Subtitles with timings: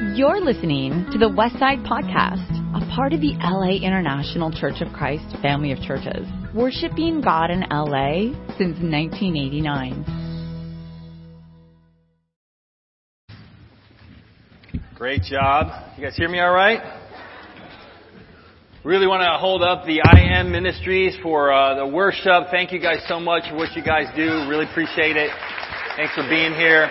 [0.00, 5.36] You're listening to the Westside Podcast, a part of the LA International Church of Christ
[5.42, 10.06] family of churches, worshiping God in LA since 1989.
[14.94, 15.66] Great job.
[15.98, 16.80] You guys hear me all right?
[18.82, 22.44] Really want to hold up the I Am Ministries for uh, the worship.
[22.50, 24.48] Thank you guys so much for what you guys do.
[24.48, 25.30] Really appreciate it.
[25.98, 26.88] Thanks for being here.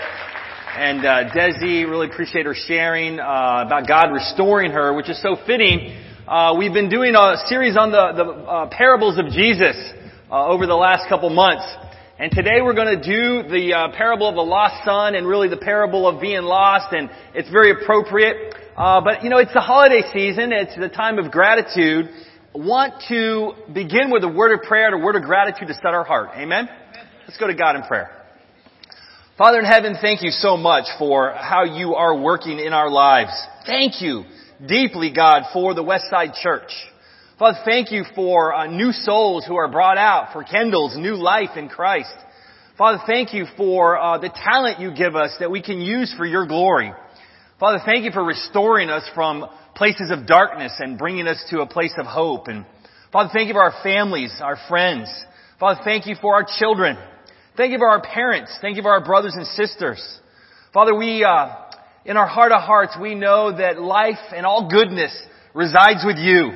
[0.79, 5.35] And uh, Desi, really appreciate her sharing uh, about God restoring her, which is so
[5.45, 5.93] fitting.
[6.25, 9.75] Uh, we've been doing a series on the, the uh, parables of Jesus
[10.31, 11.65] uh, over the last couple months.
[12.17, 15.49] And today we're going to do the uh, parable of the lost son and really
[15.49, 18.55] the parable of being lost, and it's very appropriate.
[18.77, 20.53] Uh, but you know, it's the holiday season.
[20.53, 22.07] It's the time of gratitude.
[22.55, 25.87] Want to begin with a word of prayer and a word of gratitude to set
[25.87, 26.29] our heart.
[26.37, 26.69] Amen.
[27.27, 28.18] Let's go to God in prayer.
[29.39, 33.31] Father in heaven, thank you so much for how you are working in our lives.
[33.65, 34.25] Thank you
[34.67, 36.69] deeply, God, for the Westside Church.
[37.37, 41.51] Father, thank you for uh, new souls who are brought out, for Kendall's new life
[41.55, 42.13] in Christ.
[42.77, 46.25] Father, thank you for uh, the talent you give us that we can use for
[46.25, 46.91] your glory.
[47.61, 51.65] Father, thank you for restoring us from places of darkness and bringing us to a
[51.65, 52.49] place of hope.
[52.49, 52.65] And
[53.13, 55.09] Father, thank you for our families, our friends.
[55.61, 56.97] Father, thank you for our children.
[57.59, 58.57] Thank you for our parents.
[58.61, 60.01] Thank you for our brothers and sisters.
[60.73, 61.55] Father, we, uh,
[62.05, 65.11] in our heart of hearts, we know that life and all goodness
[65.53, 66.51] resides with you.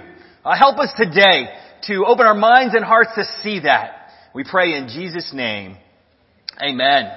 [0.45, 1.49] Uh, help us today
[1.87, 4.11] to open our minds and hearts to see that.
[4.33, 5.75] We pray in Jesus' name.
[6.65, 7.11] Amen.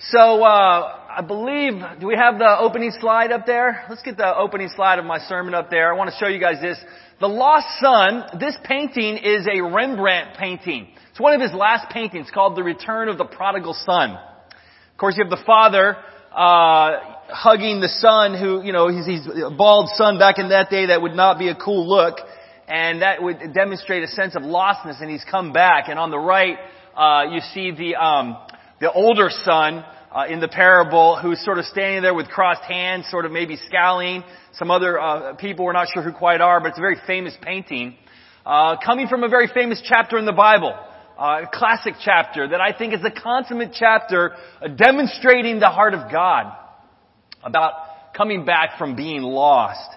[0.00, 3.84] So, uh, I believe, do we have the opening slide up there?
[3.90, 5.92] Let's get the opening slide of my sermon up there.
[5.92, 6.78] I want to show you guys this.
[7.20, 10.95] The Lost Son, this painting is a Rembrandt painting.
[11.16, 14.10] It's one of his last paintings called The Return of the Prodigal Son.
[14.10, 15.96] Of course, you have the father,
[16.30, 17.00] uh,
[17.30, 20.88] hugging the son who, you know, he's, he's a bald son back in that day
[20.88, 22.18] that would not be a cool look.
[22.68, 25.88] And that would demonstrate a sense of lostness and he's come back.
[25.88, 26.58] And on the right,
[26.94, 28.36] uh, you see the, um,
[28.82, 33.06] the older son, uh, in the parable who's sort of standing there with crossed hands,
[33.10, 34.22] sort of maybe scowling.
[34.58, 37.34] Some other uh, people, we're not sure who quite are, but it's a very famous
[37.40, 37.96] painting.
[38.44, 40.78] Uh, coming from a very famous chapter in the Bible
[41.18, 44.36] uh, classic chapter that I think is the consummate chapter
[44.76, 46.52] demonstrating the heart of God
[47.42, 47.72] about
[48.16, 49.90] coming back from being lost.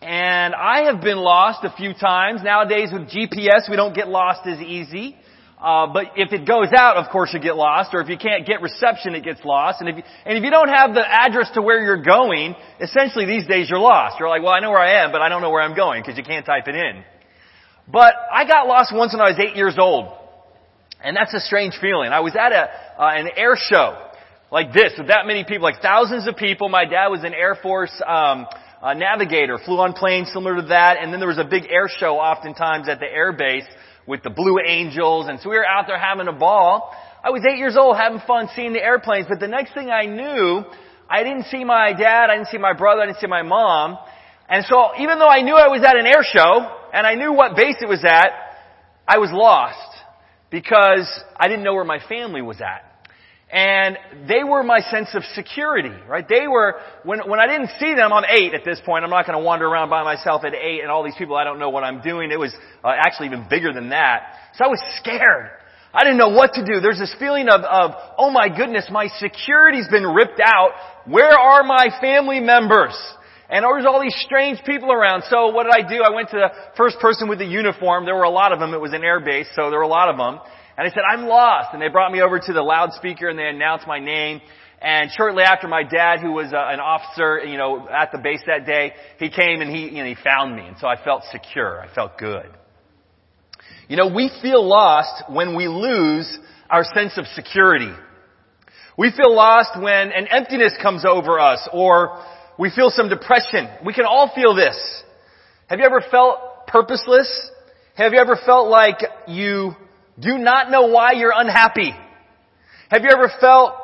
[0.00, 2.42] And I have been lost a few times.
[2.42, 5.16] Nowadays with GPS, we don't get lost as easy.
[5.60, 8.44] Uh, but if it goes out, of course you get lost, or if you can't
[8.44, 9.80] get reception, it gets lost.
[9.80, 13.26] And if you, and if you don't have the address to where you're going, essentially
[13.26, 14.16] these days you're lost.
[14.18, 16.02] You're like, well, I know where I am, but I don't know where I'm going
[16.02, 17.04] because you can't type it in.
[17.86, 20.12] But I got lost once when I was eight years old.
[21.02, 22.12] And that's a strange feeling.
[22.12, 24.08] I was at a, uh, an air show
[24.52, 26.68] like this with that many people, like thousands of people.
[26.68, 28.46] My dad was an Air Force, um,
[28.82, 30.98] uh, navigator, flew on planes similar to that.
[31.00, 33.64] And then there was a big air show oftentimes at the air base
[34.06, 35.26] with the Blue Angels.
[35.28, 36.94] And so we were out there having a ball.
[37.24, 39.26] I was eight years old having fun seeing the airplanes.
[39.28, 40.64] But the next thing I knew,
[41.08, 43.96] I didn't see my dad, I didn't see my brother, I didn't see my mom.
[44.48, 47.32] And so even though I knew I was at an air show and I knew
[47.32, 48.30] what base it was at,
[49.08, 49.91] I was lost
[50.52, 52.88] because I didn't know where my family was at.
[53.50, 53.98] And
[54.28, 56.26] they were my sense of security, right?
[56.26, 59.04] They were, when, when I didn't see them, I'm eight at this point.
[59.04, 61.44] I'm not going to wander around by myself at eight and all these people, I
[61.44, 62.30] don't know what I'm doing.
[62.30, 64.22] It was uh, actually even bigger than that.
[64.54, 65.50] So I was scared.
[65.92, 66.80] I didn't know what to do.
[66.80, 70.70] There's this feeling of, of, oh my goodness, my security's been ripped out.
[71.06, 72.94] Where are my family members?
[73.52, 75.24] And there was all these strange people around.
[75.28, 76.00] So what did I do?
[76.02, 78.06] I went to the first person with the uniform.
[78.06, 78.72] There were a lot of them.
[78.72, 80.40] It was an air base, so there were a lot of them.
[80.78, 81.68] And I said, I'm lost.
[81.74, 84.40] And they brought me over to the loudspeaker and they announced my name.
[84.80, 88.40] And shortly after, my dad, who was uh, an officer, you know, at the base
[88.46, 90.66] that day, he came and he, you know, he found me.
[90.66, 91.78] And so I felt secure.
[91.78, 92.48] I felt good.
[93.86, 96.38] You know, we feel lost when we lose
[96.70, 97.92] our sense of security.
[98.96, 102.18] We feel lost when an emptiness comes over us or
[102.62, 103.68] we feel some depression.
[103.84, 104.76] We can all feel this.
[105.66, 107.50] Have you ever felt purposeless?
[107.96, 109.72] Have you ever felt like you
[110.16, 111.90] do not know why you're unhappy?
[112.88, 113.74] Have you ever felt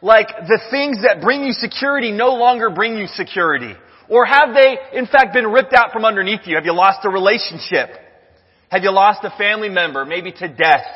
[0.00, 3.74] like the things that bring you security no longer bring you security?
[4.08, 6.54] Or have they in fact been ripped out from underneath you?
[6.54, 7.88] Have you lost a relationship?
[8.70, 10.86] Have you lost a family member, maybe to death?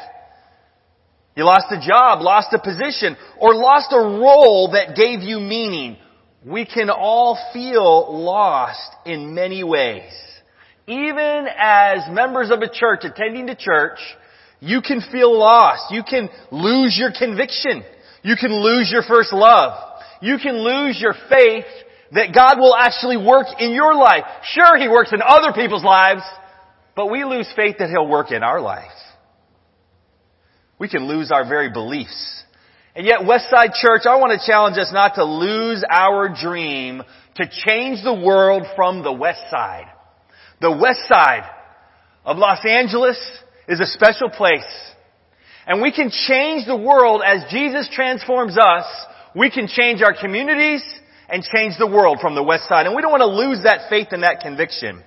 [1.34, 5.96] You lost a job, lost a position, or lost a role that gave you meaning
[6.44, 10.12] we can all feel lost in many ways.
[10.87, 13.98] Even as members of a church attending to church,
[14.60, 15.92] you can feel lost.
[15.92, 17.82] You can lose your conviction.
[18.22, 19.72] You can lose your first love.
[20.20, 21.64] You can lose your faith
[22.12, 24.25] that God will actually work in your life.
[24.44, 26.22] Sure, He works in other people's lives,
[26.96, 28.92] but we lose faith that He'll work in our lives.
[30.78, 32.44] We can lose our very beliefs.
[32.94, 37.02] And yet Westside Church, I want to challenge us not to lose our dream
[37.37, 39.87] to change the world from the West Side.
[40.60, 41.48] The West Side
[42.25, 43.19] of Los Angeles
[43.69, 44.64] is a special place.
[45.66, 48.84] And we can change the world as Jesus transforms us.
[49.37, 50.82] We can change our communities
[51.28, 52.87] and change the world from the West Side.
[52.87, 55.04] And we don't want to lose that faith and that conviction.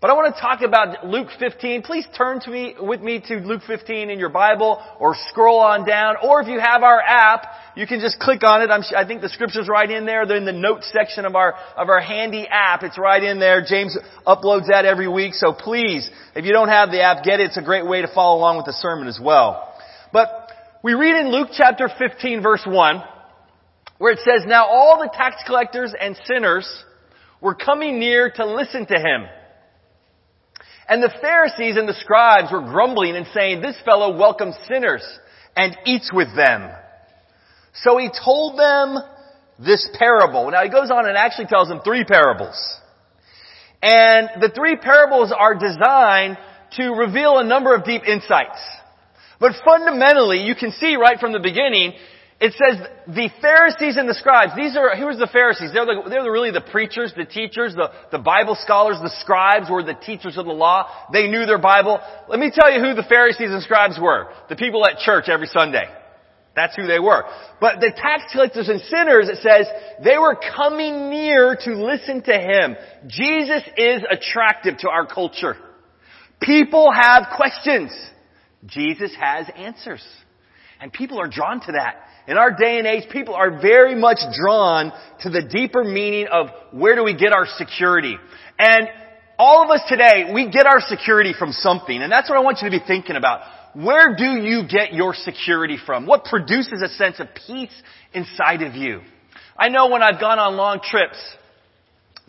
[0.00, 1.82] But I want to talk about Luke 15.
[1.82, 5.84] Please turn to me, with me to Luke 15 in your Bible or scroll on
[5.86, 6.14] down.
[6.22, 7.44] Or if you have our app,
[7.76, 8.70] you can just click on it.
[8.70, 10.24] I'm, i think the scripture's right in there.
[10.24, 12.82] They're in the notes section of our, of our handy app.
[12.82, 13.62] It's right in there.
[13.62, 13.94] James
[14.26, 15.34] uploads that every week.
[15.34, 17.48] So please, if you don't have the app, get it.
[17.48, 19.70] It's a great way to follow along with the sermon as well.
[20.14, 20.50] But
[20.82, 23.02] we read in Luke chapter 15 verse 1
[23.98, 26.66] where it says, Now all the tax collectors and sinners
[27.42, 29.26] were coming near to listen to him.
[30.90, 35.04] And the Pharisees and the scribes were grumbling and saying, this fellow welcomes sinners
[35.56, 36.68] and eats with them.
[37.74, 38.98] So he told them
[39.64, 40.50] this parable.
[40.50, 42.56] Now he goes on and actually tells them three parables.
[43.80, 46.38] And the three parables are designed
[46.72, 48.60] to reveal a number of deep insights.
[49.38, 51.92] But fundamentally, you can see right from the beginning,
[52.40, 55.72] it says the Pharisees and the scribes, these are, who are the Pharisees?
[55.74, 59.82] They're, the, they're really the preachers, the teachers, the, the Bible scholars, the scribes were
[59.82, 60.88] the teachers of the law.
[61.12, 62.00] They knew their Bible.
[62.28, 64.32] Let me tell you who the Pharisees and scribes were.
[64.48, 65.84] The people at church every Sunday.
[66.56, 67.24] That's who they were.
[67.60, 69.66] But the tax collectors and sinners, it says,
[70.02, 72.74] they were coming near to listen to Him.
[73.06, 75.56] Jesus is attractive to our culture.
[76.40, 77.92] People have questions.
[78.66, 80.04] Jesus has answers.
[80.80, 82.06] And people are drawn to that.
[82.30, 84.92] In our day and age, people are very much drawn
[85.22, 88.16] to the deeper meaning of where do we get our security.
[88.56, 88.88] And
[89.36, 92.00] all of us today, we get our security from something.
[92.00, 93.40] And that's what I want you to be thinking about.
[93.74, 96.06] Where do you get your security from?
[96.06, 97.74] What produces a sense of peace
[98.14, 99.00] inside of you?
[99.58, 101.18] I know when I've gone on long trips,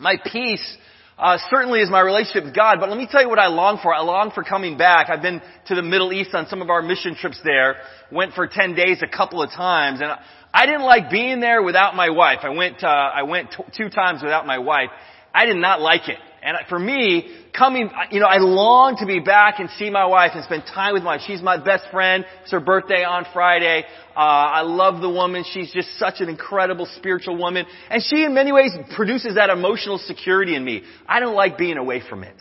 [0.00, 0.78] my peace
[1.18, 3.78] uh, certainly is my relationship with God, but let me tell you what I long
[3.82, 3.94] for.
[3.94, 5.10] I long for coming back.
[5.10, 7.76] I've been to the Middle East on some of our mission trips there.
[8.10, 10.10] Went for 10 days a couple of times, and
[10.52, 12.40] I didn't like being there without my wife.
[12.42, 14.90] I went, uh, I went t- two times without my wife.
[15.34, 16.18] I did not like it.
[16.42, 20.32] And for me, coming, you know, I long to be back and see my wife
[20.34, 21.18] and spend time with my.
[21.24, 22.24] She's my best friend.
[22.42, 23.84] It's her birthday on Friday.
[24.16, 25.44] Uh, I love the woman.
[25.52, 27.64] She's just such an incredible spiritual woman.
[27.88, 30.82] And she in many ways produces that emotional security in me.
[31.06, 32.36] I don't like being away from it.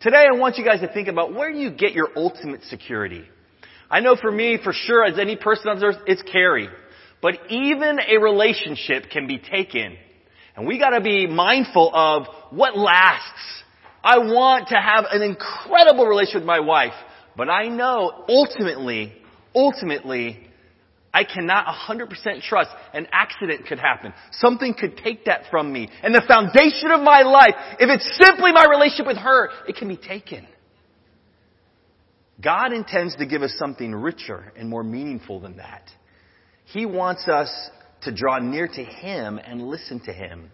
[0.00, 3.22] Today I want you guys to think about where do you get your ultimate security?
[3.88, 6.68] I know for me, for sure, as any person on earth, it's Carrie.
[7.20, 9.96] But even a relationship can be taken
[10.56, 13.62] and we gotta be mindful of what lasts.
[14.04, 16.94] I want to have an incredible relationship with my wife,
[17.36, 19.12] but I know ultimately,
[19.54, 20.48] ultimately,
[21.14, 24.14] I cannot 100% trust an accident could happen.
[24.32, 25.88] Something could take that from me.
[26.02, 29.88] And the foundation of my life, if it's simply my relationship with her, it can
[29.88, 30.46] be taken.
[32.40, 35.84] God intends to give us something richer and more meaningful than that.
[36.64, 37.50] He wants us
[38.04, 40.50] to draw near to Him and listen to Him.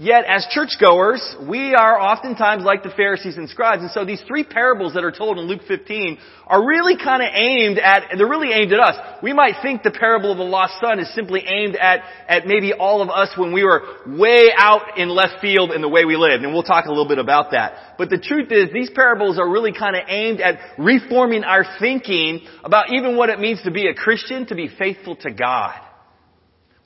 [0.00, 4.44] Yet, as churchgoers, we are oftentimes like the Pharisees and scribes, and so these three
[4.44, 8.50] parables that are told in Luke 15 are really kind of aimed at, they're really
[8.50, 8.96] aimed at us.
[9.22, 12.72] We might think the parable of the lost son is simply aimed at, at maybe
[12.72, 16.16] all of us when we were way out in left field in the way we
[16.16, 17.96] lived, and we'll talk a little bit about that.
[17.98, 22.40] But the truth is, these parables are really kind of aimed at reforming our thinking
[22.64, 25.78] about even what it means to be a Christian, to be faithful to God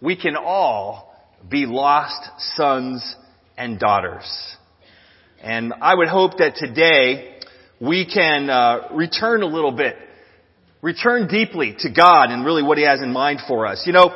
[0.01, 1.15] we can all
[1.49, 2.21] be lost
[2.57, 3.17] sons
[3.57, 4.57] and daughters.
[5.43, 7.39] And I would hope that today
[7.81, 9.97] we can uh, return a little bit,
[10.81, 13.83] return deeply to God and really what He has in mind for us.
[13.87, 14.09] You know,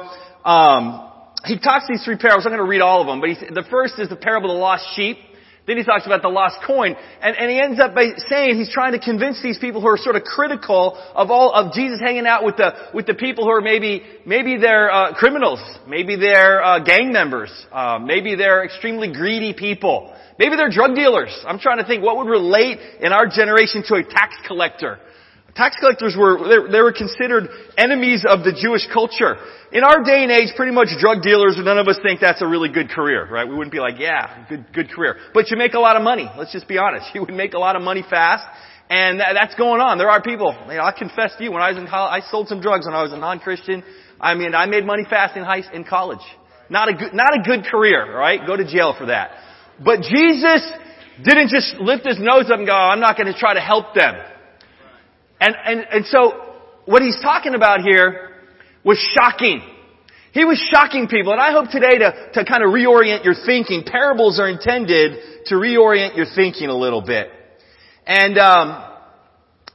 [0.45, 1.11] um,
[1.45, 2.47] He talks these three parables.
[2.47, 4.57] I'm going to read all of them, but he, the first is the parable of
[4.57, 5.19] the lost sheep.
[5.69, 8.73] Then he talks about the lost coin, and, and he ends up by saying he's
[8.73, 12.27] trying to convince these people who are sort of critical of all of Jesus hanging
[12.27, 16.65] out with the with the people who are maybe maybe they're uh, criminals, maybe they're
[16.65, 21.39] uh, gang members, uh, maybe they're extremely greedy people, maybe they're drug dealers.
[21.47, 24.99] I'm trying to think what would relate in our generation to a tax collector.
[25.59, 26.39] Tax collectors were,
[26.71, 29.35] they were considered enemies of the Jewish culture.
[29.73, 32.47] In our day and age, pretty much drug dealers, none of us think that's a
[32.47, 33.43] really good career, right?
[33.43, 35.17] We wouldn't be like, yeah, good, good career.
[35.35, 36.31] But you make a lot of money.
[36.39, 37.11] Let's just be honest.
[37.19, 38.47] You would make a lot of money fast.
[38.89, 39.99] And that's going on.
[39.99, 42.31] There are people, you know, I confess to you, when I was in college, I
[42.31, 43.83] sold some drugs when I was a non-Christian.
[44.21, 46.23] I mean, I made money fast in high, in college.
[46.71, 48.47] Not a good, not a good career, right?
[48.47, 49.33] Go to jail for that.
[49.85, 50.63] But Jesus
[51.25, 53.61] didn't just lift his nose up and go, oh, I'm not going to try to
[53.61, 54.15] help them.
[55.41, 58.31] And, and, and so what he's talking about here
[58.85, 59.63] was shocking.
[60.33, 63.85] He was shocking people, and I hope today to, to kind of reorient your thinking.
[63.85, 67.29] Parables are intended to reorient your thinking a little bit.
[68.07, 68.89] And um,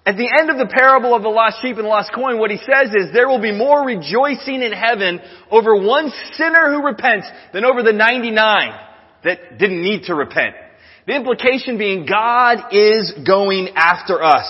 [0.06, 2.58] at the end of the parable of the lost sheep and lost coin, what he
[2.58, 7.64] says is there will be more rejoicing in heaven over one sinner who repents than
[7.64, 8.80] over the 99
[9.24, 10.56] that didn't need to repent.
[11.08, 14.48] The implication being God is going after us.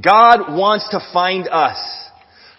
[0.00, 1.78] God wants to find us.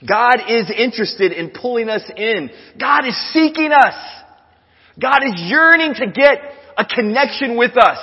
[0.07, 2.49] God is interested in pulling us in.
[2.79, 3.95] God is seeking us.
[4.99, 6.37] God is yearning to get
[6.77, 7.99] a connection with us.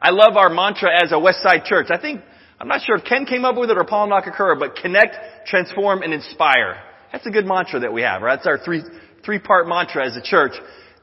[0.00, 1.86] I love our mantra as a Westside Church.
[1.90, 2.22] I think,
[2.58, 5.16] I'm not sure if Ken came up with it or Paul Nakakura, but connect,
[5.46, 6.82] transform, and inspire.
[7.12, 8.36] That's a good mantra that we have, right?
[8.36, 8.82] That's our three,
[9.24, 10.52] three part mantra as a church.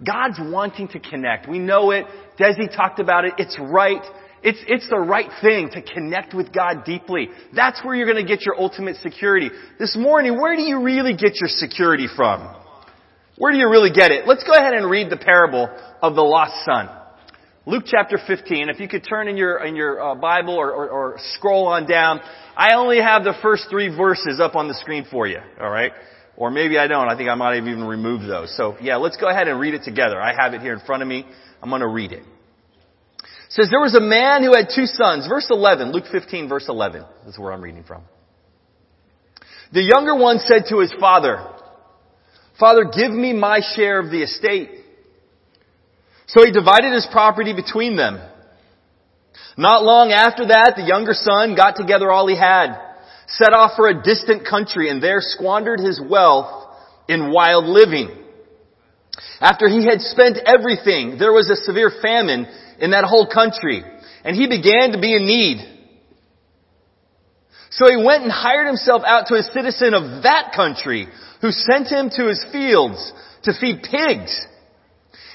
[0.05, 1.47] God's wanting to connect.
[1.47, 2.05] We know it.
[2.39, 3.33] Desi talked about it.
[3.37, 4.01] It's right.
[4.41, 7.29] It's, it's the right thing to connect with God deeply.
[7.53, 9.49] That's where you're going to get your ultimate security.
[9.79, 12.55] This morning, where do you really get your security from?
[13.37, 14.27] Where do you really get it?
[14.27, 15.69] Let's go ahead and read the parable
[16.01, 16.89] of the lost son.
[17.65, 18.69] Luke chapter 15.
[18.69, 21.87] If you could turn in your in your uh, Bible or, or, or scroll on
[21.87, 22.19] down,
[22.57, 25.37] I only have the first three verses up on the screen for you.
[25.61, 25.91] All right,
[26.35, 27.09] or maybe I don't.
[27.09, 28.55] I think I might have even removed those.
[28.57, 30.19] So yeah, let's go ahead and read it together.
[30.19, 31.25] I have it here in front of me.
[31.61, 32.23] I'm going to read it.
[33.49, 35.27] Says there was a man who had two sons.
[35.27, 37.03] Verse 11, Luke 15, verse 11.
[37.25, 38.03] This is where I'm reading from.
[39.73, 41.45] The younger one said to his father,
[42.59, 44.69] Father, give me my share of the estate.
[46.27, 48.19] So he divided his property between them.
[49.57, 52.77] Not long after that, the younger son got together all he had,
[53.27, 56.67] set off for a distant country, and there squandered his wealth
[57.07, 58.09] in wild living.
[59.41, 62.47] After he had spent everything, there was a severe famine
[62.81, 63.83] in that whole country,
[64.23, 65.57] and he began to be in need.
[67.71, 71.07] So he went and hired himself out to a citizen of that country,
[71.41, 74.45] who sent him to his fields to feed pigs.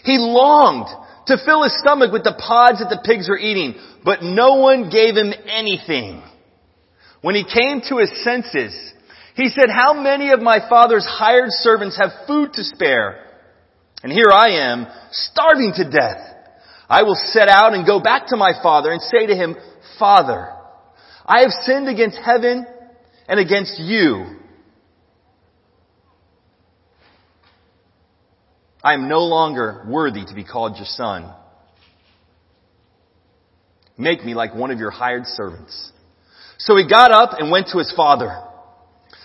[0.04, 0.88] He longed
[1.28, 3.74] to fill his stomach with the pods that the pigs were eating,
[4.04, 6.22] but no one gave him anything.
[7.22, 8.74] When he came to his senses,
[9.34, 13.24] he said, how many of my father's hired servants have food to spare?
[14.02, 16.33] And here I am, starving to death.
[16.88, 19.56] I will set out and go back to my father and say to him,
[19.98, 20.52] Father,
[21.24, 22.66] I have sinned against heaven
[23.28, 24.40] and against you
[28.84, 31.32] I am no longer worthy to be called your son.
[33.96, 35.90] Make me like one of your hired servants.
[36.58, 38.42] So he got up and went to his father.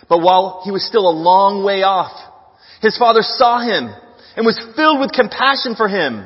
[0.08, 2.14] But while he was still a long way off,
[2.82, 3.94] his father saw him
[4.38, 6.26] and was filled with compassion for him.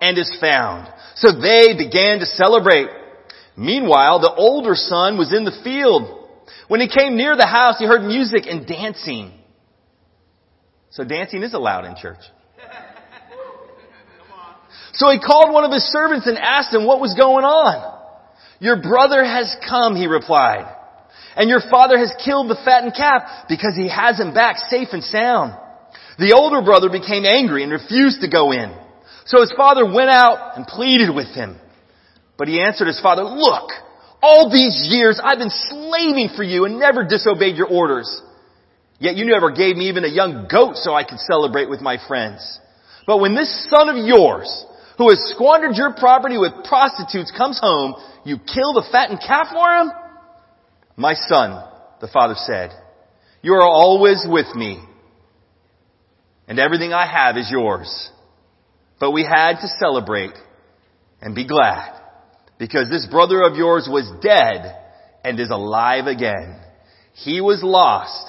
[0.00, 0.92] and is found.
[1.16, 2.88] So they began to celebrate.
[3.56, 6.28] Meanwhile, the older son was in the field.
[6.68, 9.32] When he came near the house, he heard music and dancing.
[10.90, 12.20] So dancing is allowed in church.
[14.94, 17.94] So he called one of his servants and asked him what was going on.
[18.60, 20.74] Your brother has come, he replied.
[21.36, 25.04] And your father has killed the fattened calf because he has him back safe and
[25.04, 25.52] sound.
[26.18, 28.74] The older brother became angry and refused to go in.
[29.26, 31.58] So his father went out and pleaded with him.
[32.38, 33.70] But he answered his father, look,
[34.22, 38.22] all these years I've been slaving for you and never disobeyed your orders.
[38.98, 41.98] Yet you never gave me even a young goat so I could celebrate with my
[42.08, 42.60] friends.
[43.06, 44.64] But when this son of yours,
[44.98, 49.68] who has squandered your property with prostitutes, comes home, you kill the fattened calf for
[49.68, 49.92] him?
[50.96, 51.62] My son,
[52.00, 52.70] the father said,
[53.42, 54.82] you are always with me,
[56.48, 58.10] and everything I have is yours.
[58.98, 60.34] But we had to celebrate
[61.20, 62.00] and be glad,
[62.58, 64.76] because this brother of yours was dead
[65.24, 66.60] and is alive again.
[67.14, 68.26] He was lost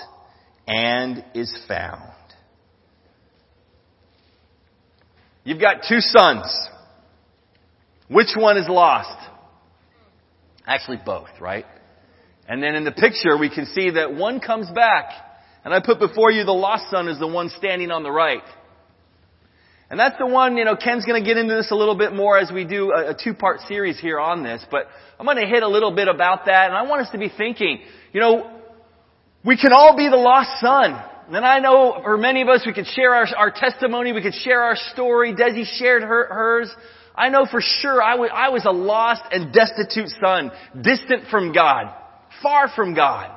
[0.68, 2.14] and is found.
[5.44, 6.70] You've got two sons.
[8.10, 9.18] Which one is lost?
[10.66, 11.66] Actually both, right?
[12.48, 15.12] And then in the picture we can see that one comes back
[15.68, 18.42] And I put before you the lost son is the one standing on the right.
[19.90, 22.38] And that's the one, you know, Ken's gonna get into this a little bit more
[22.38, 25.68] as we do a, a two-part series here on this, but I'm gonna hit a
[25.68, 27.80] little bit about that, and I want us to be thinking,
[28.12, 28.52] you know,
[29.46, 31.02] we can all be the lost son.
[31.30, 34.34] And I know for many of us, we could share our, our testimony, we could
[34.34, 35.34] share our story.
[35.34, 36.74] Desi shared her, hers.
[37.16, 40.52] I know for sure I I was a lost and destitute son,
[40.82, 41.94] distant from God,
[42.44, 43.32] far from God,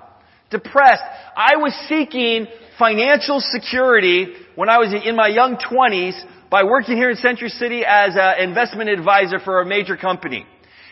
[0.50, 1.02] depressed.
[1.37, 2.47] I was seeking
[2.78, 7.85] financial security when I was in my young 20s by working here in Century City
[7.85, 10.45] as an investment advisor for a major company.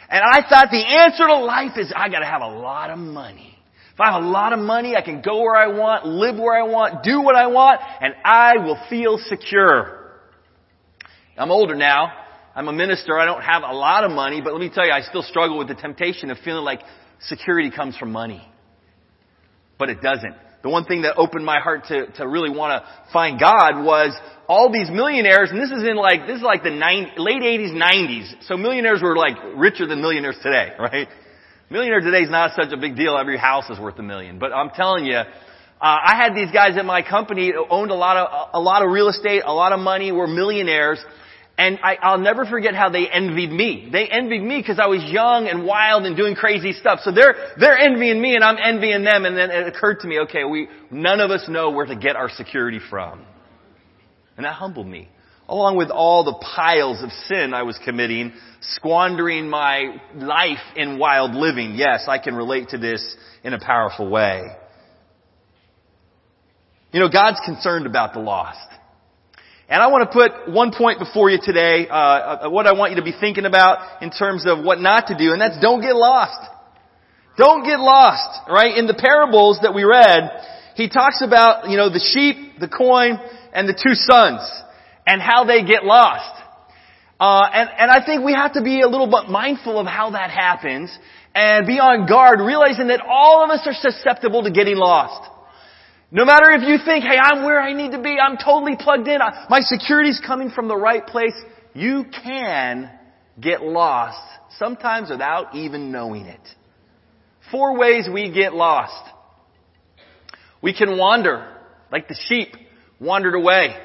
[0.09, 3.59] And I thought the answer to life is I gotta have a lot of money.
[3.93, 6.57] If I have a lot of money, I can go where I want, live where
[6.57, 10.13] I want, do what I want, and I will feel secure.
[11.37, 12.13] I'm older now.
[12.55, 13.19] I'm a minister.
[13.19, 15.59] I don't have a lot of money, but let me tell you, I still struggle
[15.59, 16.81] with the temptation of feeling like
[17.21, 18.49] security comes from money.
[19.79, 20.35] But it doesn't.
[20.63, 24.19] The one thing that opened my heart to, to really want to find God was
[24.49, 27.71] all these millionaires, and this is in like, this is like the nine, late 80s,
[27.73, 28.45] 90s.
[28.49, 31.09] So millionaires were like richer than millionaires today, right?
[31.71, 33.17] Millionaire today is not such a big deal.
[33.17, 34.39] Every house is worth a million.
[34.39, 35.25] But I'm telling you, uh,
[35.81, 39.09] I had these guys at my company owned a lot of, a lot of real
[39.09, 40.99] estate, a lot of money, were millionaires,
[41.59, 43.89] and I, I'll never forget how they envied me.
[43.91, 47.01] They envied me because I was young and wild and doing crazy stuff.
[47.03, 49.25] So they're, they're envying me and I'm envying them.
[49.25, 52.15] And then it occurred to me, okay, we, none of us know where to get
[52.15, 53.25] our security from.
[54.37, 55.09] And that humbled me.
[55.49, 61.35] Along with all the piles of sin I was committing, squandering my life in wild
[61.35, 61.75] living.
[61.75, 64.45] Yes, I can relate to this in a powerful way.
[66.93, 68.78] You know, God's concerned about the lost.
[69.71, 72.93] And I want to put one point before you today, uh, uh, what I want
[72.93, 75.83] you to be thinking about in terms of what not to do, and that's don't
[75.83, 76.41] get lost.
[77.37, 78.79] Don't get lost, right?
[78.79, 80.31] In the parables that we read,
[80.75, 83.21] he talks about, you know, the sheep, the coin,
[83.53, 84.41] and the two sons,
[85.07, 86.33] and how they get lost.
[87.21, 90.13] Uh, and, and I think we have to be a little bit mindful of how
[90.13, 90.91] that happens,
[91.35, 95.31] and be on guard, realizing that all of us are susceptible to getting lost.
[96.11, 99.09] No matter if you think, hey, I'm where I need to be, I'm totally plugged
[99.09, 99.19] in,
[99.51, 101.35] my security's coming from the right place,
[101.75, 102.91] you can
[103.39, 104.19] get lost,
[104.59, 106.41] sometimes without even knowing it.
[107.51, 109.03] Four ways we get lost.
[110.63, 111.47] We can wander,
[111.93, 112.55] like the sheep
[112.99, 113.77] wandered away.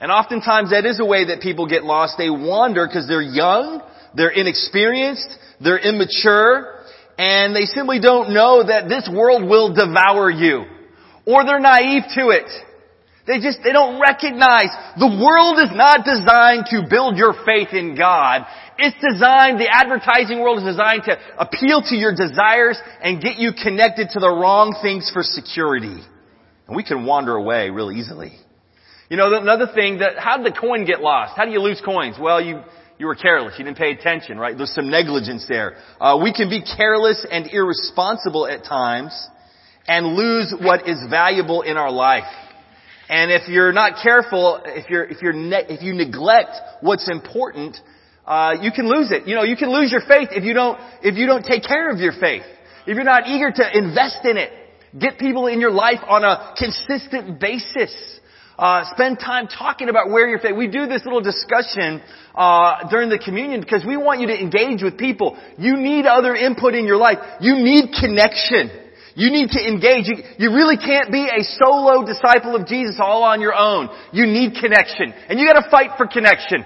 [0.00, 2.16] And oftentimes that is a way that people get lost.
[2.18, 3.82] They wander because they're young,
[4.14, 5.28] they're inexperienced,
[5.60, 6.78] they're immature,
[7.16, 10.66] and they simply don't know that this world will devour you
[11.28, 12.48] or they're naive to it.
[13.28, 17.94] They just, they don't recognize the world is not designed to build your faith in
[17.94, 18.48] God.
[18.78, 23.52] It's designed, the advertising world is designed to appeal to your desires and get you
[23.52, 26.00] connected to the wrong things for security.
[26.66, 28.32] And we can wander away real easily.
[29.10, 31.36] You know, another thing that, how did the coin get lost?
[31.36, 32.16] How do you lose coins?
[32.18, 32.62] Well, you,
[32.98, 33.54] you were careless.
[33.58, 34.56] You didn't pay attention, right?
[34.56, 35.76] There's some negligence there.
[36.00, 39.12] Uh, we can be careless and irresponsible at times
[39.88, 42.30] and lose what is valuable in our life.
[43.08, 46.50] And if you're not careful, if you're, if you're, ne- if you neglect
[46.82, 47.78] what's important,
[48.26, 49.26] uh, you can lose it.
[49.26, 51.90] You know, you can lose your faith if you don't, if you don't take care
[51.90, 52.42] of your faith.
[52.86, 54.52] If you're not eager to invest in it.
[54.98, 58.20] Get people in your life on a consistent basis.
[58.58, 60.56] Uh, spend time talking about where you're faith.
[60.56, 62.02] We do this little discussion
[62.34, 65.38] uh, during the communion because we want you to engage with people.
[65.58, 67.18] You need other input in your life.
[67.40, 68.87] You need connection.
[69.18, 70.06] You need to engage.
[70.06, 73.90] You, you, really can't be a solo disciple of Jesus all on your own.
[74.12, 75.12] You need connection.
[75.28, 76.64] And you gotta fight for connection.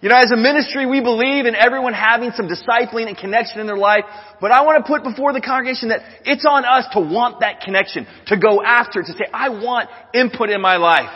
[0.00, 3.66] You know, as a ministry, we believe in everyone having some discipling and connection in
[3.66, 4.04] their life,
[4.40, 7.60] but I want to put before the congregation that it's on us to want that
[7.60, 11.12] connection, to go after, to say, I want input in my life.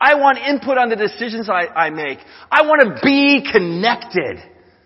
[0.00, 2.18] I want input on the decisions I, I make.
[2.50, 4.38] I want to be connected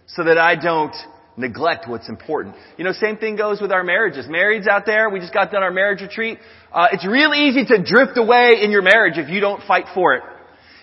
[0.09, 0.95] so that I don't
[1.38, 2.57] neglect what's important.
[2.77, 4.27] You know, same thing goes with our marriages.
[4.27, 6.38] Marrieds out there, we just got done our marriage retreat.
[6.72, 10.14] Uh, it's really easy to drift away in your marriage if you don't fight for
[10.14, 10.22] it.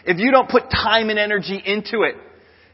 [0.05, 2.15] If you don't put time and energy into it.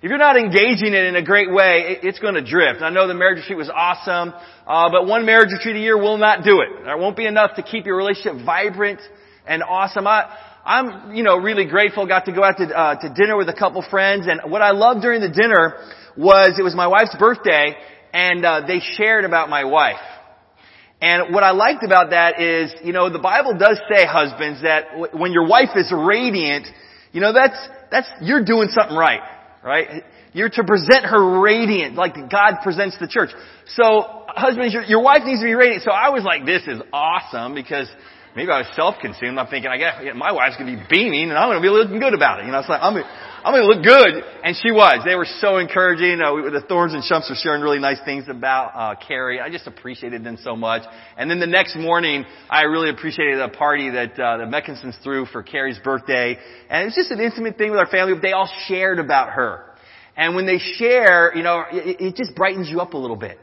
[0.01, 2.81] If you're not engaging it in a great way, it, it's going to drift.
[2.81, 4.33] I know the marriage retreat was awesome,
[4.65, 6.83] uh, but one marriage retreat a year will not do it.
[6.83, 8.99] There won't be enough to keep your relationship vibrant
[9.45, 10.07] and awesome.
[10.07, 12.07] I, I'm, you know, really grateful.
[12.07, 14.71] Got to go out to, uh, to dinner with a couple friends, and what I
[14.71, 15.77] loved during the dinner
[16.17, 17.75] was it was my wife's birthday,
[18.13, 19.99] and uh, they shared about my wife.
[21.01, 24.91] And what I liked about that is, you know, the Bible does say, husbands, that
[24.91, 26.67] w- when your wife is radiant,
[27.11, 27.57] you know, that's
[27.89, 29.21] that's you're doing something right,
[29.63, 30.03] right?
[30.33, 33.31] You're to present her radiant, like God presents the church.
[33.75, 35.83] So, husbands, your, your wife needs to be radiant.
[35.83, 37.89] So I was like, this is awesome because
[38.35, 39.37] maybe I was self-consumed.
[39.37, 42.13] I'm thinking, I guess my wife's gonna be beaming and I'm gonna be looking good
[42.13, 42.45] about it.
[42.45, 43.09] You know, it's like, I'm gonna,
[43.43, 44.23] I'm gonna look good.
[44.43, 45.03] And she was.
[45.05, 46.21] They were so encouraging.
[46.21, 49.39] Uh, we, the Thorns and Shumps were sharing really nice things about, uh, Carrie.
[49.41, 50.83] I just appreciated them so much.
[51.17, 55.25] And then the next morning, I really appreciated the party that, uh, the Meckinsons threw
[55.25, 56.37] for Carrie's birthday.
[56.69, 59.65] And it was just an intimate thing with our family, they all shared about her.
[60.15, 63.39] And when they share, you know, it, it just brightens you up a little bit.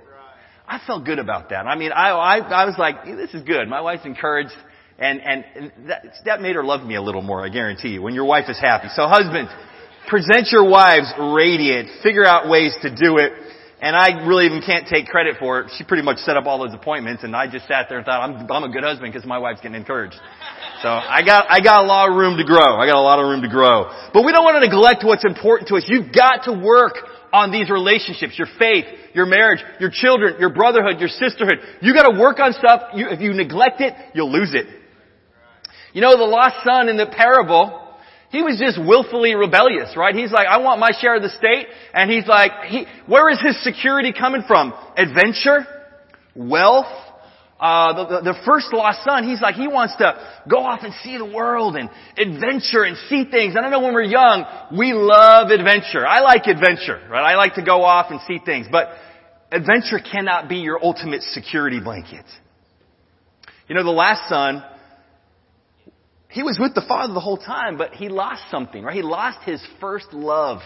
[0.70, 1.66] I felt good about that.
[1.66, 3.68] I mean, I, I, I was like, this is good.
[3.68, 4.52] My wife's encouraged
[4.98, 8.14] and, and, that, that made her love me a little more, I guarantee you, when
[8.14, 8.88] your wife is happy.
[8.94, 9.50] So husbands,
[10.08, 11.88] present your wives radiant.
[12.02, 13.32] Figure out ways to do it.
[13.80, 15.70] And I really even can't take credit for it.
[15.78, 18.28] She pretty much set up all those appointments and I just sat there and thought,
[18.28, 20.18] I'm, I'm a good husband because my wife's getting encouraged.
[20.82, 22.74] So I got, I got a lot of room to grow.
[22.74, 23.86] I got a lot of room to grow.
[24.12, 25.84] But we don't want to neglect what's important to us.
[25.86, 26.98] You've got to work
[27.32, 31.58] on these relationships, your faith, your marriage, your children, your brotherhood, your sisterhood.
[31.82, 32.94] You gotta work on stuff.
[32.94, 34.66] You, if you neglect it, you'll lose it.
[35.92, 37.88] You know, the lost son in the parable,
[38.30, 40.14] he was just willfully rebellious, right?
[40.14, 41.66] He's like, I want my share of the state.
[41.94, 44.74] And he's like, he, where is his security coming from?
[44.96, 45.66] Adventure?
[46.34, 46.86] Wealth?
[47.58, 50.14] Uh, the, the, the first lost son, he's like, he wants to
[50.48, 53.56] go off and see the world and adventure and see things.
[53.56, 54.44] And I know when we're young,
[54.78, 56.06] we love adventure.
[56.06, 57.32] I like adventure, right?
[57.32, 58.68] I like to go off and see things.
[58.70, 58.90] But
[59.50, 62.24] adventure cannot be your ultimate security blanket.
[63.66, 64.62] You know, the last son,
[66.28, 68.94] he was with the father the whole time, but he lost something, right?
[68.94, 70.60] He lost his first love.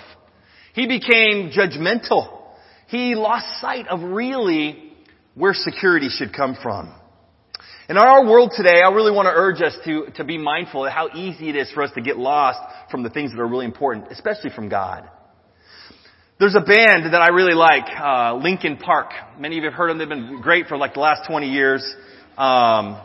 [0.75, 2.41] He became judgmental.
[2.89, 4.93] He lost sight of really
[5.35, 6.93] where security should come from.
[7.89, 10.93] In our world today, I really want to urge us to, to be mindful of
[10.93, 12.59] how easy it is for us to get lost
[12.91, 15.09] from the things that are really important, especially from God.
[16.39, 19.11] There's a band that I really like, uh, Linkin Park.
[19.39, 19.99] Many of you have heard them.
[19.99, 21.85] They've been great for like the last 20 years.
[22.37, 23.01] Um,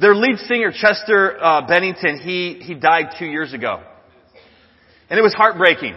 [0.00, 3.82] their lead singer, Chester uh, Bennington, he, he died two years ago.
[5.08, 5.94] And it was heartbreaking.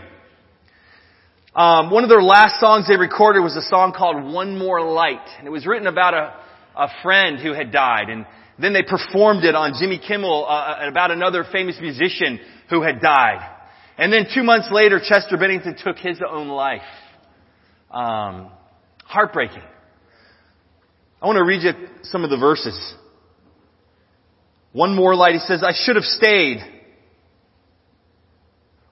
[1.55, 5.25] Um, one of their last songs they recorded was a song called One More Light.
[5.37, 6.33] And it was written about a,
[6.75, 8.09] a friend who had died.
[8.09, 8.25] And
[8.59, 12.39] then they performed it on Jimmy Kimmel uh, about another famous musician
[12.69, 13.47] who had died.
[13.97, 16.81] And then two months later, Chester Bennington took his own life.
[17.91, 18.49] Um,
[19.05, 19.61] heartbreaking.
[21.21, 22.95] I want to read you some of the verses.
[24.73, 25.33] One more light.
[25.33, 26.57] He says, I should have stayed.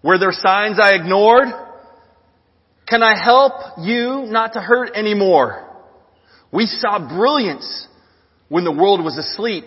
[0.03, 1.47] Were there signs I ignored?
[2.87, 5.67] Can I help you not to hurt anymore?
[6.51, 7.87] We saw brilliance
[8.49, 9.65] when the world was asleep.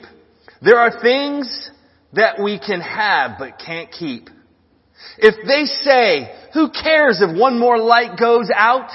[0.61, 1.71] There are things
[2.13, 4.29] that we can have but can't keep.
[5.19, 8.91] If they say, who cares if one more light goes out?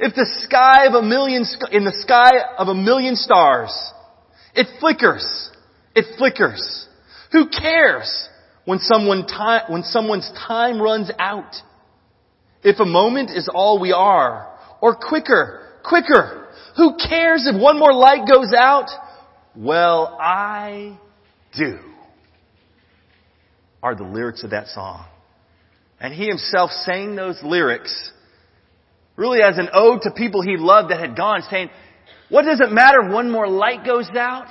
[0.00, 3.72] If the sky of a million, in the sky of a million stars,
[4.54, 5.50] it flickers,
[5.94, 6.86] it flickers.
[7.32, 8.28] Who cares
[8.64, 9.26] when someone
[9.68, 11.54] when someone's time runs out?
[12.62, 17.92] If a moment is all we are, or quicker, quicker, who cares if one more
[17.92, 18.88] light goes out?
[19.56, 20.98] Well, I
[21.56, 21.78] do,
[23.82, 25.06] are the lyrics of that song.
[26.00, 28.12] And he himself sang those lyrics
[29.16, 31.70] really as an ode to people he loved that had gone, saying,
[32.28, 34.48] what does it matter if one more light goes out?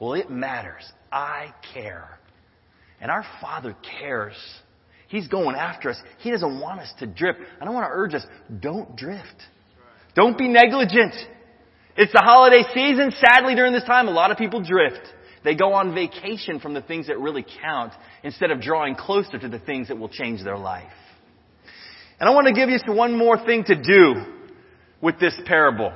[0.00, 0.90] Well, it matters.
[1.12, 2.18] I care.
[3.00, 4.34] And our Father cares
[5.10, 5.96] He's going after us.
[6.18, 7.40] He doesn't want us to drift.
[7.40, 8.24] And I don't want to urge us,
[8.60, 9.26] don't drift.
[10.14, 11.14] Don't be negligent.
[11.96, 13.10] It's the holiday season.
[13.18, 15.00] Sadly, during this time, a lot of people drift.
[15.42, 19.48] They go on vacation from the things that really count instead of drawing closer to
[19.48, 20.92] the things that will change their life.
[22.20, 24.14] And I want to give you one more thing to do
[25.00, 25.92] with this parable.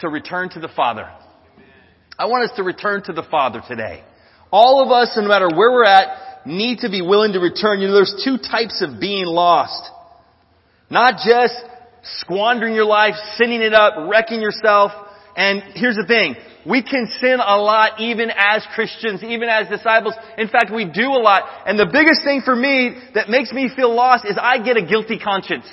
[0.00, 1.08] To return to the Father.
[2.18, 4.02] I want us to return to the Father today.
[4.50, 7.80] All of us, no matter where we're at, need to be willing to return.
[7.80, 9.90] You know, there's two types of being lost.
[10.90, 11.54] Not just
[12.20, 14.92] squandering your life, sinning it up, wrecking yourself.
[15.36, 16.36] And here's the thing.
[16.68, 20.14] We can sin a lot even as Christians, even as disciples.
[20.36, 21.42] In fact, we do a lot.
[21.66, 24.84] And the biggest thing for me that makes me feel lost is I get a
[24.84, 25.66] guilty conscience.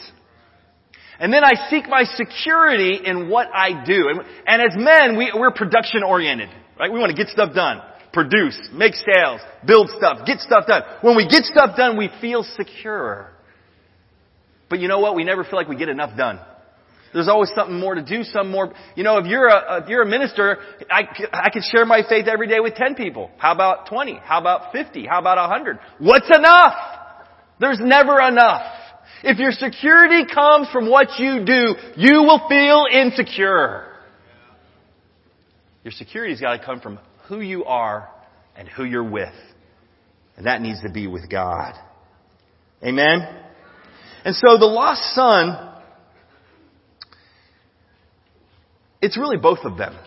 [1.19, 4.09] And then I seek my security in what I do.
[4.09, 6.91] And, and as men, we, we're production oriented, right?
[6.91, 10.81] We want to get stuff done produce, make sales, build stuff, get stuff done.
[11.01, 13.29] When we get stuff done, we feel secure.
[14.69, 15.15] But you know what?
[15.15, 16.39] We never feel like we get enough done.
[17.13, 20.03] There's always something more to do, some more, you know, if you're a, if you're
[20.03, 20.57] a minister,
[20.91, 21.01] I,
[21.33, 23.31] I could share my faith every day with 10 people.
[23.39, 24.19] How about 20?
[24.23, 25.07] How about 50?
[25.07, 25.79] How about 100?
[25.97, 26.73] What's enough?
[27.59, 28.61] There's never enough.
[29.23, 33.85] If your security comes from what you do, you will feel insecure.
[35.83, 38.09] Your security's gotta come from who you are
[38.55, 39.33] and who you're with.
[40.37, 41.73] And that needs to be with God.
[42.83, 43.27] Amen?
[44.23, 45.73] And so the lost son,
[49.01, 49.97] it's really both of them.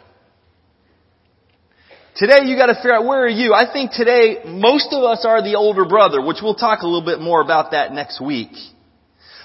[2.14, 3.54] Today you gotta figure out where are you?
[3.54, 7.04] I think today most of us are the older brother, which we'll talk a little
[7.04, 8.52] bit more about that next week.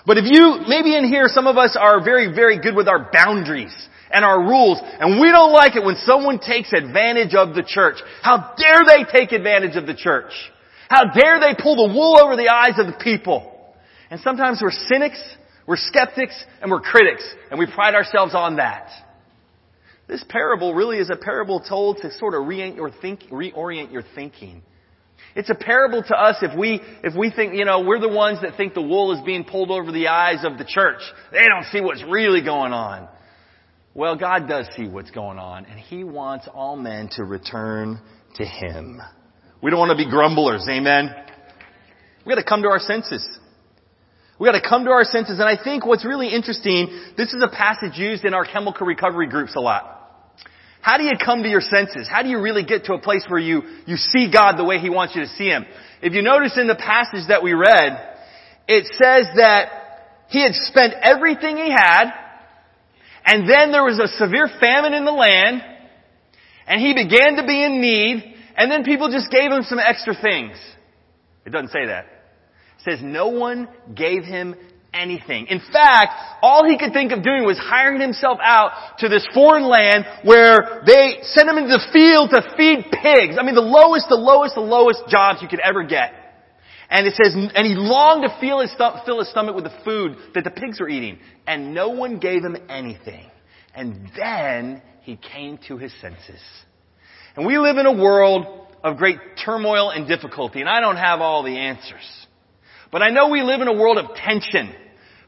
[0.07, 3.09] But if you, maybe in here some of us are very, very good with our
[3.11, 3.75] boundaries
[4.09, 7.97] and our rules, and we don't like it when someone takes advantage of the church.
[8.21, 10.31] How dare they take advantage of the church?
[10.87, 13.53] How dare they pull the wool over the eyes of the people?
[14.09, 15.21] And sometimes we're cynics,
[15.67, 18.89] we're skeptics, and we're critics, and we pride ourselves on that.
[20.07, 24.03] This parable really is a parable told to sort of reorient your, think, reorient your
[24.15, 24.61] thinking.
[25.37, 28.41] It's a parable to us if we, if we think, you know, we're the ones
[28.41, 30.99] that think the wool is being pulled over the eyes of the church.
[31.31, 33.07] They don't see what's really going on.
[33.93, 38.01] Well, God does see what's going on, and He wants all men to return
[38.37, 38.99] to Him.
[39.61, 41.13] We don't want to be grumblers, amen?
[42.25, 43.23] We gotta come to our senses.
[44.39, 47.47] We gotta come to our senses, and I think what's really interesting, this is a
[47.47, 49.96] passage used in our chemical recovery groups a lot.
[50.87, 52.07] How do you come to your senses?
[52.09, 54.77] How do you really get to a place where you, you see God the way
[54.77, 55.65] He wants you to see Him?
[56.01, 57.91] If you notice in the passage that we read,
[58.69, 59.69] it says that
[60.29, 62.05] he had spent everything he had,
[63.25, 65.61] and then there was a severe famine in the land,
[66.67, 70.15] and he began to be in need, and then people just gave him some extra
[70.15, 70.57] things.
[71.45, 72.05] It doesn't say that.
[72.05, 74.55] It says no one gave him
[74.97, 75.47] anything.
[75.47, 79.63] In fact, all he could think of doing was hiring himself out to this foreign
[79.63, 83.37] land where they sent him into the field to feed pigs.
[83.39, 86.13] I mean, the lowest, the lowest, the lowest jobs you could ever get.
[86.89, 88.73] And it says, and he longed to fill his,
[89.05, 91.19] fill his stomach with the food that the pigs were eating.
[91.45, 93.29] And no one gave him anything.
[93.75, 96.41] And then he came to his senses.
[97.35, 101.19] And we live in a world of great turmoil and difficulty, and I don't have
[101.19, 102.27] all the answers.
[102.91, 104.73] But I know we live in a world of tension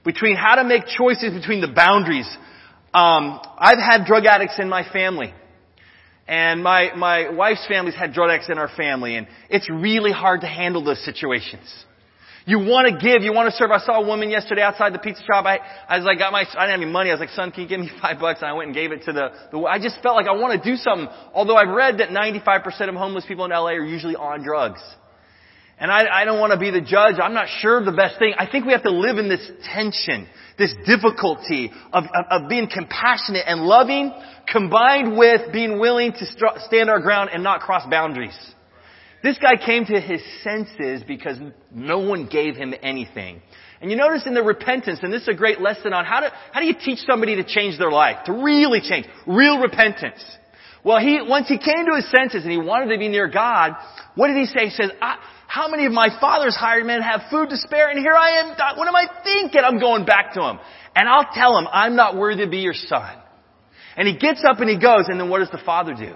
[0.03, 2.27] between how to make choices between the boundaries.
[2.93, 5.33] Um, I've had drug addicts in my family.
[6.27, 10.41] And my, my wife's family's had drug addicts in our family, and it's really hard
[10.41, 11.67] to handle those situations.
[12.45, 13.71] You want to give, you want to serve.
[13.71, 15.45] I saw a woman yesterday outside the pizza shop.
[15.45, 17.09] I, I was like, got my, I didn't have any money.
[17.09, 18.41] I was like, son, can you give me five bucks?
[18.41, 20.61] And I went and gave it to the, the I just felt like I want
[20.61, 21.07] to do something.
[21.33, 24.81] Although I've read that 95% of homeless people in LA are usually on drugs.
[25.79, 27.15] And I, I don't want to be the judge.
[27.21, 28.33] I'm not sure the best thing.
[28.37, 32.67] I think we have to live in this tension, this difficulty of, of, of being
[32.67, 34.11] compassionate and loving
[34.51, 38.37] combined with being willing to st- stand our ground and not cross boundaries.
[39.23, 41.37] This guy came to his senses because
[41.71, 43.41] no one gave him anything.
[43.81, 46.31] And you notice in the repentance, and this is a great lesson on how to,
[46.51, 50.21] how do you teach somebody to change their life, to really change, real repentance.
[50.83, 53.75] Well, he, once he came to his senses and he wanted to be near God,
[54.15, 54.65] what did he say?
[54.65, 54.91] He says,
[55.49, 58.49] how many of my father's hired men have food to spare and here I am,
[58.77, 59.61] what am I thinking?
[59.65, 60.59] I'm going back to him.
[60.95, 63.17] And I'll tell him, I'm not worthy to be your son.
[63.97, 66.13] And he gets up and he goes, and then what does the father do?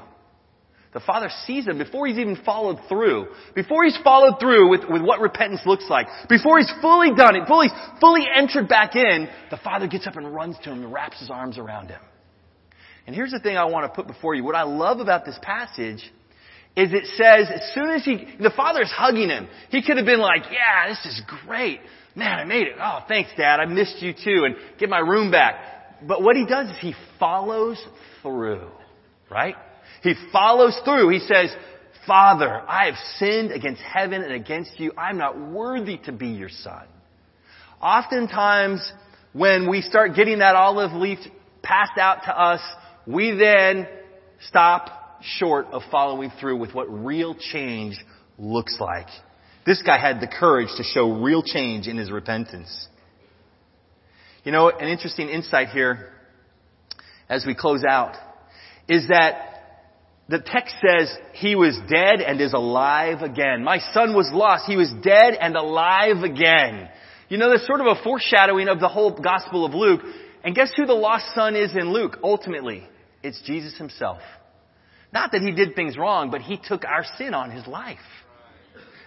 [0.93, 3.29] The father sees him before he's even followed through.
[3.55, 6.05] Before he's followed through with, with what repentance looks like.
[6.29, 7.69] Before he's fully done it, fully,
[7.99, 11.31] fully entered back in, the father gets up and runs to him and wraps his
[11.31, 12.01] arms around him.
[13.07, 14.43] And here's the thing I want to put before you.
[14.43, 16.03] What I love about this passage
[16.75, 20.19] is it says as soon as he, the father's hugging him, he could have been
[20.19, 21.79] like, yeah, this is great.
[22.15, 22.75] Man, I made it.
[22.81, 23.59] Oh, thanks dad.
[23.59, 25.55] I missed you too and get my room back.
[26.07, 27.83] But what he does is he follows
[28.21, 28.69] through,
[29.29, 29.55] right?
[30.01, 31.09] He follows through.
[31.09, 31.55] He says,
[32.05, 34.91] Father, I have sinned against heaven and against you.
[34.97, 36.85] I'm not worthy to be your son.
[37.81, 38.91] Oftentimes,
[39.31, 41.19] when we start getting that olive leaf
[41.61, 42.61] passed out to us,
[43.07, 43.87] we then
[44.47, 47.97] stop short of following through with what real change
[48.37, 49.07] looks like.
[49.65, 52.87] This guy had the courage to show real change in his repentance.
[54.43, 56.11] You know, an interesting insight here
[57.29, 58.15] as we close out
[58.89, 59.53] is that
[60.27, 63.63] the text says he was dead and is alive again.
[63.63, 64.65] My son was lost.
[64.67, 66.89] He was dead and alive again.
[67.29, 70.01] You know, there's sort of a foreshadowing of the whole gospel of Luke.
[70.43, 72.17] And guess who the lost son is in Luke?
[72.23, 72.87] Ultimately,
[73.21, 74.19] it's Jesus himself.
[75.13, 77.99] Not that he did things wrong, but he took our sin on his life.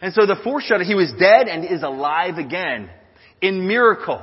[0.01, 2.89] And so the foreshadow, he was dead and is alive again.
[3.43, 4.23] In miracle,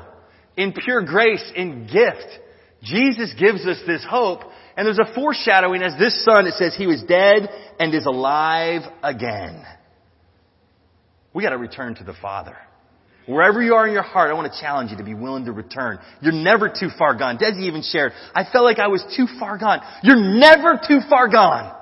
[0.56, 2.39] in pure grace, in gift.
[2.82, 4.41] Jesus gives us this hope.
[4.78, 8.84] And there's a foreshadowing as this son, it says he was dead and is alive
[9.04, 9.63] again.
[11.34, 12.56] We gotta return to the Father.
[13.26, 15.54] Wherever you are in your heart, I want to challenge you to be willing to
[15.54, 16.00] return.
[16.22, 17.38] You're never too far gone.
[17.38, 19.80] Desi even shared, I felt like I was too far gone.
[20.04, 21.74] You're never too far gone.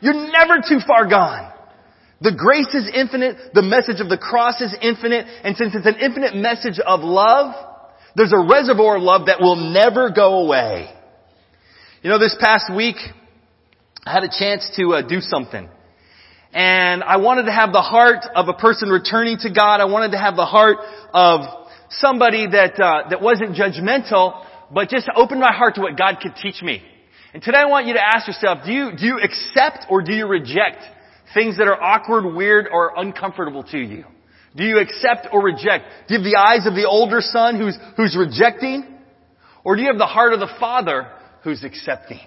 [0.00, 1.52] You're never too far gone.
[2.20, 5.96] The grace is infinite, the message of the cross is infinite, and since it's an
[6.00, 7.54] infinite message of love,
[8.14, 10.90] there's a reservoir of love that will never go away.
[12.02, 12.96] You know, this past week,
[14.04, 15.68] I had a chance to uh, do something.
[16.52, 19.80] And I wanted to have the heart of a person returning to God.
[19.80, 20.78] I wanted to have the heart
[21.12, 21.40] of
[21.90, 26.34] somebody that, uh, that wasn't judgmental, but just opened my heart to what God could
[26.40, 26.82] teach me.
[27.34, 30.12] And today I want you to ask yourself, do you, do you accept or do
[30.12, 30.82] you reject
[31.34, 34.04] things that are awkward, weird, or uncomfortable to you?
[34.56, 35.84] Do you accept or reject?
[36.08, 38.84] Do you have the eyes of the older son who's, who's rejecting?
[39.64, 41.10] Or do you have the heart of the father
[41.44, 42.20] who's accepting?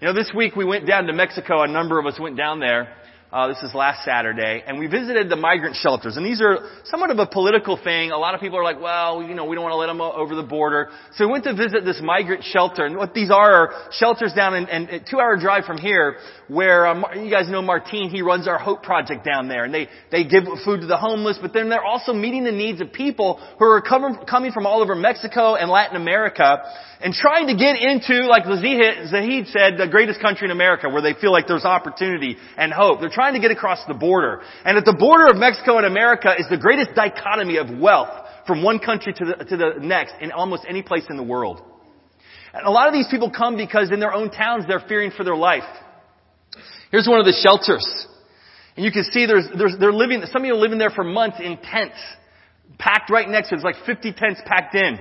[0.00, 1.62] You know, this week we went down to Mexico.
[1.62, 2.94] A number of us went down there.
[3.32, 6.18] Uh, this is last Saturday, and we visited the migrant shelters.
[6.18, 8.10] And these are somewhat of a political thing.
[8.10, 10.02] A lot of people are like, well, you know, we don't want to let them
[10.02, 10.90] over the border.
[11.14, 12.84] So we went to visit this migrant shelter.
[12.84, 16.18] And what these are are shelters down in, in a two-hour drive from here,
[16.48, 18.10] where um, you guys know Martin.
[18.10, 21.38] He runs our Hope Project down there, and they they give food to the homeless.
[21.40, 24.82] But then they're also meeting the needs of people who are coming coming from all
[24.82, 26.58] over Mexico and Latin America
[27.02, 31.14] and trying to get into, like Zahid said, the greatest country in America, where they
[31.14, 33.00] feel like there's opportunity and hope.
[33.00, 34.42] They're trying to get across the border.
[34.64, 38.10] And at the border of Mexico and America is the greatest dichotomy of wealth
[38.46, 41.62] from one country to the, to the next in almost any place in the world.
[42.52, 45.24] And a lot of these people come because in their own towns they're fearing for
[45.24, 45.62] their life.
[46.90, 47.86] Here's one of the shelters.
[48.76, 51.04] And you can see there's, there's, they're living, some of you are living there for
[51.04, 51.96] months in tents,
[52.78, 53.58] packed right next to it.
[53.58, 54.98] It's like 50 tents packed in.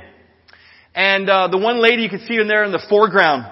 [0.94, 3.46] And uh, the one lady you can see in there in the foreground,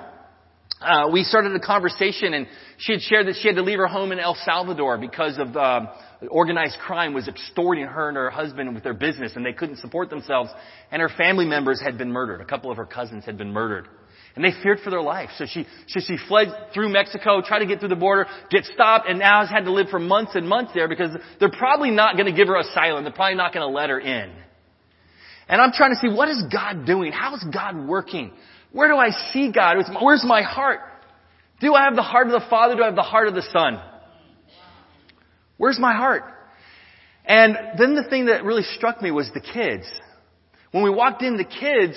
[0.82, 2.47] uh, we started a conversation and
[2.80, 5.56] she had shared that she had to leave her home in El Salvador because of
[5.56, 5.88] uh,
[6.30, 10.10] organized crime was extorting her and her husband with their business and they couldn't support
[10.10, 10.50] themselves
[10.89, 12.39] and her family members had been murdered.
[12.39, 13.88] A couple of her cousins had been murdered.
[14.36, 15.30] And they feared for their life.
[15.38, 19.10] So she, so she fled through Mexico, tried to get through the border, get stopped,
[19.10, 22.15] and now has had to live for months and months there because they're probably not
[22.15, 23.04] going to give her asylum.
[23.04, 24.32] They're probably not going to let her in.
[25.50, 27.12] And I'm trying to see what is God doing?
[27.12, 28.32] How is God working?
[28.72, 29.78] Where do I see God?
[30.02, 30.80] Where's my heart?
[31.62, 32.76] Do I have the heart of the Father?
[32.76, 33.82] Do I have the heart of the Son?
[35.58, 36.24] Where's my heart?
[37.26, 39.86] And then the thing that really struck me was the kids.
[40.72, 41.95] When we walked in, the kids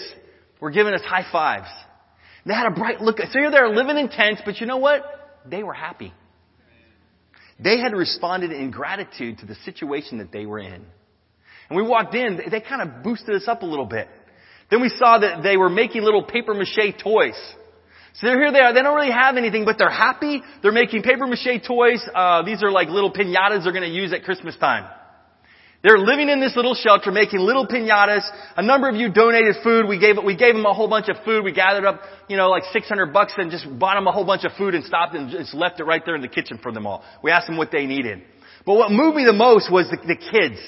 [0.61, 1.68] were giving us high fives.
[2.44, 3.18] They had a bright look.
[3.18, 5.05] So you're there living in tents, but you know what?
[5.46, 6.12] They were happy.
[7.59, 10.85] They had responded in gratitude to the situation that they were in.
[11.68, 14.09] And we walked in, they kind of boosted us up a little bit.
[14.70, 17.40] Then we saw that they were making little paper mache toys.
[18.14, 18.75] So they're here they are.
[18.75, 20.42] They don't really have anything, but they're happy.
[20.62, 22.03] They're making paper mache toys.
[22.14, 24.85] Uh, these are like little pinatas they're going to use at Christmas time.
[25.83, 28.22] They're living in this little shelter, making little pinatas.
[28.57, 29.88] A number of you donated food.
[29.88, 31.42] We gave we gave them a whole bunch of food.
[31.42, 34.44] We gathered up, you know, like 600 bucks and just bought them a whole bunch
[34.44, 36.87] of food and stopped and just left it right there in the kitchen for them
[36.87, 37.03] all.
[37.22, 38.22] We asked them what they needed.
[38.64, 40.61] But what moved me the most was the, the kids.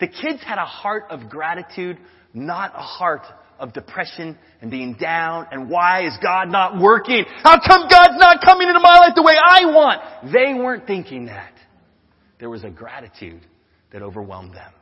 [0.00, 1.98] The kids had a heart of gratitude,
[2.34, 3.22] not a heart
[3.58, 7.24] of depression and being down and why is God not working?
[7.42, 10.32] How come God's not coming into my life the way I want?
[10.32, 11.52] They weren't thinking that.
[12.38, 13.40] There was a gratitude
[13.92, 14.72] that overwhelmed them.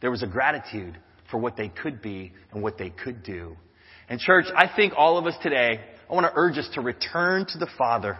[0.00, 0.98] There was a gratitude
[1.30, 3.56] for what they could be and what they could do.
[4.08, 7.46] And church, I think all of us today, I want to urge us to return
[7.46, 8.18] to the Father.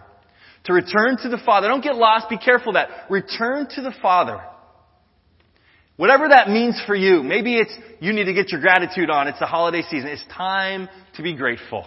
[0.65, 1.67] To return to the Father.
[1.67, 2.29] Don't get lost.
[2.29, 2.89] Be careful that.
[3.09, 4.41] Return to the Father.
[5.97, 9.27] Whatever that means for you, maybe it's you need to get your gratitude on.
[9.27, 10.09] It's the holiday season.
[10.09, 11.85] It's time to be grateful.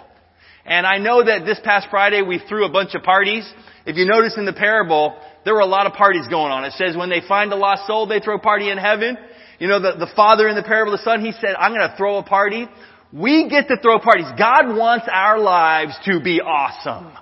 [0.65, 3.51] And I know that this past Friday we threw a bunch of parties.
[3.85, 6.65] If you notice in the parable, there were a lot of parties going on.
[6.65, 9.19] It says when they find a lost soul, they throw a party in heaven.
[9.59, 11.97] You know, the, the father in the parable the son, he said, I'm going to
[11.97, 12.67] throw a party.
[13.13, 14.27] We get to throw parties.
[14.39, 17.13] God wants our lives to be awesome.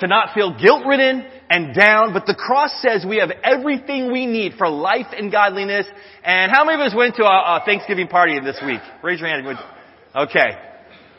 [0.00, 4.24] To not feel guilt ridden and down, but the cross says we have everything we
[4.24, 5.86] need for life and godliness.
[6.24, 8.80] And how many of us went to a, a Thanksgiving party this week?
[9.02, 9.46] Raise your hand.
[10.16, 10.50] Okay.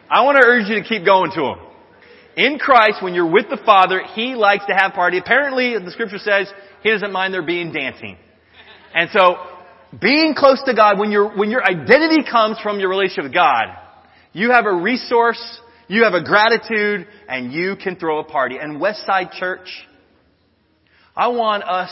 [0.09, 1.59] I want to urge you to keep going to them.
[2.35, 5.19] In Christ, when you're with the Father, He likes to have party.
[5.19, 8.17] Apparently, the scripture says He doesn't mind there being dancing.
[8.95, 9.35] And so,
[10.01, 13.65] being close to God, when your, when your identity comes from your relationship with God,
[14.31, 18.57] you have a resource, you have a gratitude, and you can throw a party.
[18.59, 19.69] And Westside Church,
[21.15, 21.91] I want us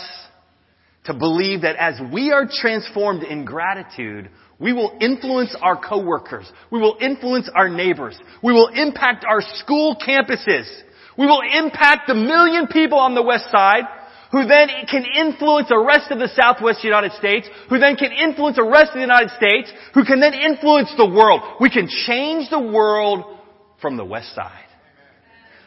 [1.05, 6.51] to believe that as we are transformed in gratitude, we will influence our coworkers.
[6.71, 8.19] We will influence our neighbors.
[8.43, 10.69] We will impact our school campuses.
[11.17, 13.83] We will impact the million people on the west side
[14.31, 18.55] who then can influence the rest of the southwest United States, who then can influence
[18.55, 21.41] the rest of the United States, who can then influence the world.
[21.59, 23.39] We can change the world
[23.81, 24.65] from the west side.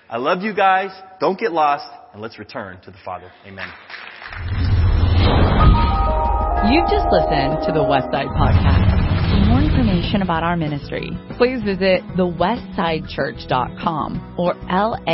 [0.09, 0.90] I love you guys.
[1.20, 3.31] Don't get lost and let's return to the Father.
[3.45, 3.69] Amen.
[6.73, 8.95] You've just listened to the Westside Podcast.
[9.31, 15.05] For more information about our ministry, please visit thewestsidechurch.com or laicc.net.